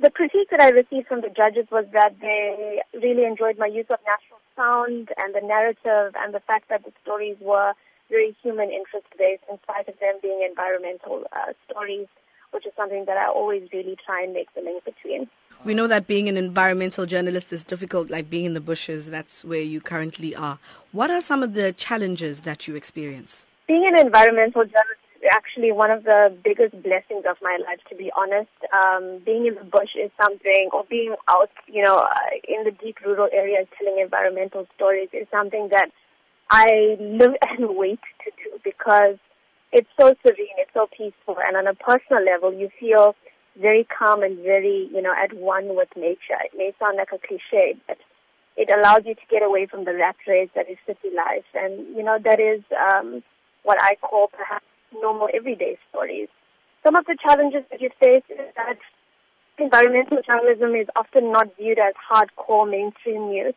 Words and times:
The 0.00 0.10
critique 0.10 0.50
that 0.50 0.60
I 0.60 0.70
received 0.70 1.08
from 1.08 1.22
the 1.22 1.28
judges 1.28 1.66
was 1.72 1.84
that 1.92 2.14
they 2.20 2.82
really 2.94 3.24
enjoyed 3.24 3.58
my 3.58 3.66
use 3.66 3.86
of 3.90 3.98
natural 4.06 4.38
sound 4.54 5.10
and 5.16 5.34
the 5.34 5.44
narrative 5.44 6.14
and 6.14 6.32
the 6.32 6.38
fact 6.40 6.68
that 6.68 6.84
the 6.84 6.92
stories 7.02 7.36
were 7.40 7.72
very 8.08 8.36
human 8.42 8.70
interest 8.70 9.06
based 9.18 9.42
in 9.50 9.58
spite 9.64 9.88
of 9.88 9.98
them 9.98 10.14
being 10.22 10.46
environmental 10.48 11.24
uh, 11.32 11.52
stories, 11.68 12.06
which 12.52 12.64
is 12.64 12.72
something 12.76 13.06
that 13.06 13.16
I 13.16 13.26
always 13.26 13.68
really 13.72 13.96
try 14.04 14.22
and 14.22 14.32
make 14.32 14.54
the 14.54 14.60
link 14.60 14.84
between. 14.84 15.28
We 15.64 15.74
know 15.74 15.88
that 15.88 16.06
being 16.06 16.28
an 16.28 16.36
environmental 16.36 17.04
journalist 17.04 17.52
is 17.52 17.64
difficult, 17.64 18.08
like 18.08 18.30
being 18.30 18.44
in 18.44 18.54
the 18.54 18.60
bushes, 18.60 19.06
that's 19.06 19.44
where 19.44 19.60
you 19.60 19.80
currently 19.80 20.34
are. 20.36 20.60
What 20.92 21.10
are 21.10 21.20
some 21.20 21.42
of 21.42 21.54
the 21.54 21.72
challenges 21.72 22.42
that 22.42 22.68
you 22.68 22.76
experience? 22.76 23.44
Being 23.66 23.90
an 23.92 23.98
environmental 23.98 24.62
journalist 24.62 24.97
is 24.97 24.97
actually 25.30 25.72
one 25.72 25.90
of 25.90 26.04
the 26.04 26.36
biggest 26.44 26.72
blessings 26.82 27.24
of 27.28 27.36
my 27.42 27.58
life, 27.66 27.80
to 27.88 27.96
be 27.96 28.10
honest. 28.16 28.50
Um, 28.72 29.20
being 29.24 29.46
in 29.46 29.54
the 29.54 29.64
bush 29.64 29.94
is 29.94 30.10
something, 30.20 30.70
or 30.72 30.84
being 30.88 31.14
out, 31.28 31.50
you 31.66 31.84
know, 31.84 31.96
uh, 31.96 32.30
in 32.46 32.64
the 32.64 32.70
deep 32.70 32.98
rural 33.04 33.28
areas 33.32 33.66
telling 33.78 34.00
environmental 34.00 34.66
stories 34.76 35.08
is 35.12 35.26
something 35.30 35.68
that 35.70 35.90
I 36.50 36.96
live 37.00 37.34
and 37.48 37.76
wait 37.76 38.00
to 38.24 38.30
do 38.42 38.58
because 38.64 39.16
it's 39.72 39.88
so 40.00 40.14
serene, 40.22 40.56
it's 40.58 40.72
so 40.74 40.86
peaceful, 40.96 41.36
and 41.46 41.56
on 41.56 41.66
a 41.66 41.74
personal 41.74 42.24
level, 42.24 42.52
you 42.52 42.70
feel 42.80 43.14
very 43.60 43.86
calm 43.86 44.22
and 44.22 44.38
very, 44.38 44.88
you 44.92 45.02
know, 45.02 45.12
at 45.12 45.32
one 45.34 45.74
with 45.74 45.88
nature. 45.96 46.38
It 46.44 46.56
may 46.56 46.72
sound 46.78 46.96
like 46.96 47.10
a 47.12 47.18
cliche, 47.18 47.76
but 47.86 47.98
it 48.56 48.68
allows 48.70 49.02
you 49.04 49.14
to 49.14 49.26
get 49.30 49.42
away 49.42 49.66
from 49.66 49.84
the 49.84 49.94
rat 49.94 50.16
race 50.26 50.50
that 50.54 50.68
is 50.70 50.78
city 50.86 51.14
life, 51.14 51.46
and 51.54 51.96
you 51.96 52.02
know 52.02 52.18
that 52.22 52.40
is 52.40 52.62
um, 52.74 53.22
what 53.62 53.78
I 53.80 53.94
call 54.00 54.28
perhaps 54.28 54.64
normal 55.00 55.28
everyday 55.34 55.78
stories. 55.90 56.28
Some 56.84 56.96
of 56.96 57.04
the 57.06 57.16
challenges 57.20 57.64
that 57.70 57.80
you 57.80 57.90
face 58.00 58.24
is 58.30 58.46
that 58.56 58.78
environmental 59.58 60.18
journalism 60.24 60.74
is 60.74 60.86
often 60.96 61.32
not 61.32 61.48
viewed 61.56 61.78
as 61.78 61.94
hardcore 61.98 62.70
mainstream 62.70 63.30
news. 63.30 63.54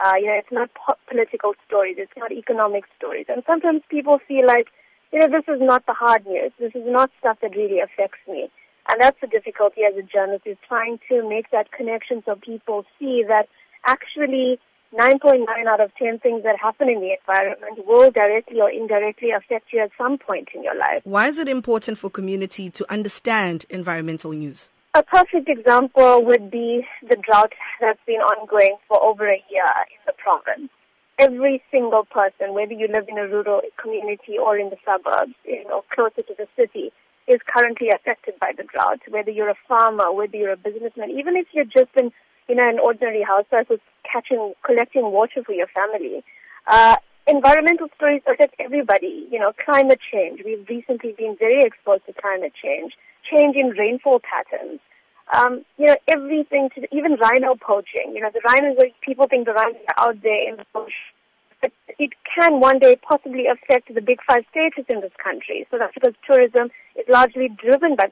Uh, 0.00 0.12
you 0.18 0.26
know, 0.26 0.38
it's 0.38 0.52
not 0.52 0.70
po- 0.74 0.98
political 1.08 1.54
stories, 1.66 1.96
it's 1.98 2.12
not 2.16 2.30
economic 2.30 2.84
stories, 2.96 3.26
and 3.28 3.42
sometimes 3.46 3.82
people 3.88 4.18
feel 4.28 4.46
like, 4.46 4.68
you 5.12 5.18
know, 5.18 5.26
this 5.26 5.42
is 5.48 5.60
not 5.60 5.84
the 5.86 5.94
hard 5.94 6.24
news. 6.26 6.52
This 6.58 6.72
is 6.74 6.84
not 6.86 7.10
stuff 7.18 7.38
that 7.42 7.56
really 7.56 7.80
affects 7.80 8.18
me. 8.28 8.48
And 8.88 9.00
that's 9.00 9.20
the 9.20 9.26
difficulty 9.26 9.82
as 9.88 9.96
a 9.96 10.02
journalist 10.02 10.46
is 10.46 10.56
trying 10.66 10.98
to 11.08 11.28
make 11.28 11.50
that 11.50 11.72
connection 11.72 12.22
so 12.24 12.36
people 12.36 12.84
see 12.98 13.24
that 13.26 13.48
actually 13.86 14.58
9.9 14.94 15.44
out 15.66 15.80
of 15.80 15.94
10 15.96 16.18
things 16.20 16.42
that 16.44 16.56
happen 16.58 16.88
in 16.88 17.00
the 17.00 17.14
environment 17.20 17.86
will 17.86 18.10
directly 18.10 18.58
or 18.60 18.70
indirectly 18.70 19.30
affect 19.30 19.70
you 19.70 19.80
at 19.80 19.90
some 19.98 20.16
point 20.16 20.48
in 20.54 20.64
your 20.64 20.74
life. 20.74 21.02
Why 21.04 21.28
is 21.28 21.38
it 21.38 21.48
important 21.48 21.98
for 21.98 22.08
community 22.08 22.70
to 22.70 22.90
understand 22.90 23.66
environmental 23.68 24.32
news? 24.32 24.70
A 24.94 25.02
perfect 25.02 25.48
example 25.48 26.24
would 26.24 26.50
be 26.50 26.86
the 27.06 27.16
drought 27.16 27.52
that's 27.80 28.00
been 28.06 28.20
ongoing 28.20 28.76
for 28.88 29.02
over 29.02 29.28
a 29.28 29.44
year 29.50 29.72
in 29.90 30.00
the 30.06 30.14
province. 30.16 30.70
Every 31.18 31.62
single 31.70 32.04
person, 32.06 32.54
whether 32.54 32.72
you 32.72 32.88
live 32.88 33.08
in 33.08 33.18
a 33.18 33.28
rural 33.28 33.60
community 33.76 34.38
or 34.40 34.56
in 34.56 34.70
the 34.70 34.78
suburbs, 34.86 35.34
you 35.44 35.64
know, 35.64 35.84
closer 35.92 36.22
to 36.22 36.34
the 36.38 36.46
city, 36.56 36.92
is 37.26 37.40
currently 37.46 37.90
affected 37.90 38.34
by 38.40 38.52
the 38.56 38.64
drought. 38.64 39.00
Whether 39.08 39.30
you're 39.30 39.50
a 39.50 39.58
farmer, 39.68 40.10
whether 40.10 40.36
you're 40.36 40.52
a 40.52 40.56
businessman, 40.56 41.10
even 41.10 41.36
if 41.36 41.46
you're 41.52 41.66
just 41.66 41.94
an, 41.96 42.10
you 42.48 42.54
know, 42.54 42.66
an 42.66 42.78
ordinary 42.78 43.22
housewife 43.22 43.66
who's 43.68 43.80
catching, 44.10 44.54
collecting 44.64 45.10
water 45.12 45.42
for 45.44 45.52
your 45.52 45.68
family. 45.68 46.24
Uh, 46.66 46.96
environmental 47.26 47.88
stories 47.96 48.22
affect 48.26 48.54
everybody. 48.58 49.26
You 49.30 49.38
know, 49.38 49.52
climate 49.64 50.00
change. 50.12 50.40
We've 50.44 50.66
recently 50.68 51.12
been 51.12 51.36
very 51.38 51.62
exposed 51.62 52.06
to 52.06 52.12
climate 52.12 52.52
change, 52.60 52.92
change 53.30 53.56
in 53.56 53.70
rainfall 53.70 54.20
patterns. 54.20 54.80
Um, 55.36 55.64
you 55.76 55.86
know, 55.86 55.96
everything 56.08 56.70
to 56.74 56.88
even 56.94 57.16
rhino 57.16 57.54
poaching. 57.54 58.12
You 58.14 58.22
know, 58.22 58.30
the 58.32 58.40
rhinos, 58.48 58.78
people 59.02 59.26
think 59.28 59.46
the 59.46 59.52
rhinos 59.52 59.76
are 59.96 60.08
out 60.08 60.22
there 60.22 60.48
in 60.48 60.56
the 60.56 60.64
bush 60.72 60.94
but 61.60 61.72
it 61.98 62.10
can 62.22 62.60
one 62.60 62.78
day 62.78 62.96
possibly 62.96 63.46
affect 63.46 63.92
the 63.92 64.00
big 64.00 64.18
five 64.26 64.44
status 64.50 64.84
in 64.88 65.00
this 65.00 65.12
country. 65.22 65.66
So 65.70 65.78
that's 65.78 65.94
because 65.94 66.14
tourism 66.26 66.70
is 66.96 67.04
largely 67.08 67.48
driven 67.48 67.96
by 67.96 68.08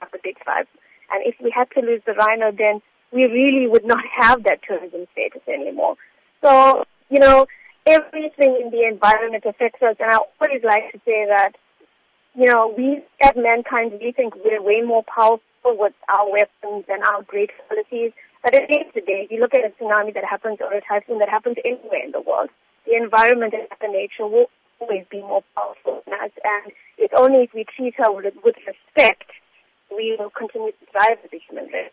the 0.00 0.18
big 0.22 0.36
five. 0.44 0.66
And 1.12 1.24
if 1.26 1.34
we 1.42 1.50
had 1.54 1.70
to 1.72 1.80
lose 1.80 2.02
the 2.06 2.14
rhino, 2.14 2.50
then 2.50 2.80
we 3.12 3.24
really 3.24 3.66
would 3.66 3.84
not 3.84 4.04
have 4.20 4.44
that 4.44 4.60
tourism 4.66 5.06
status 5.12 5.42
anymore. 5.48 5.96
So, 6.42 6.84
you 7.08 7.18
know, 7.18 7.46
everything 7.86 8.60
in 8.62 8.70
the 8.70 8.84
environment 8.86 9.44
affects 9.46 9.82
us. 9.82 9.96
And 10.00 10.10
I 10.10 10.18
always 10.40 10.62
like 10.64 10.92
to 10.92 10.98
say 11.04 11.26
that, 11.28 11.52
you 12.34 12.46
know, 12.46 12.72
we 12.76 13.02
as 13.22 13.32
mankind, 13.36 13.92
we 14.00 14.12
think 14.12 14.34
we're 14.36 14.62
way 14.62 14.82
more 14.82 15.04
powerful 15.04 15.42
with 15.64 15.92
our 16.08 16.30
weapons 16.30 16.84
and 16.88 17.02
our 17.02 17.22
great 17.22 17.50
abilities. 17.66 18.12
But 18.42 18.54
at 18.54 18.68
the 18.68 18.78
end 18.78 18.88
of 18.88 18.94
the 18.94 19.00
day, 19.00 19.24
if 19.24 19.30
you 19.30 19.40
look 19.40 19.52
at 19.52 19.66
a 19.66 19.72
tsunami 19.76 20.14
that 20.14 20.24
happens 20.24 20.58
or 20.60 20.72
a 20.72 20.80
typhoon 20.80 21.18
that 21.18 21.28
happens 21.28 21.56
anywhere 21.64 22.04
in 22.04 22.12
the 22.12 22.20
world, 22.20 22.48
the 22.86 22.94
environment 22.96 23.52
and 23.52 23.68
the 23.80 23.88
nature 23.88 24.26
will 24.26 24.46
always 24.80 25.04
be 25.10 25.20
more 25.20 25.42
powerful 25.54 26.02
than 26.06 26.14
us. 26.14 26.30
And 26.44 26.72
it's 26.96 27.12
only 27.16 27.44
if 27.44 27.52
we 27.52 27.66
treat 27.76 27.94
her 27.98 28.10
with, 28.10 28.32
with 28.42 28.56
respect, 28.66 29.28
we 29.90 30.16
will 30.18 30.30
continue 30.30 30.72
to 30.72 30.86
thrive 30.90 31.18
as 31.22 31.30
a 31.32 31.40
human 31.48 31.66
race. 31.66 31.92